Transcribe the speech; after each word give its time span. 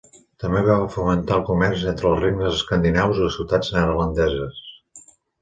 També 0.43 0.61
va 0.67 0.77
fomentar 0.95 1.35
el 1.39 1.43
comerç 1.49 1.83
entre 1.91 2.09
els 2.13 2.23
regnes 2.23 2.57
escandinaus 2.61 3.21
i 3.21 3.25
les 3.27 3.37
ciutats 3.41 3.71
neerlandeses. 3.77 4.61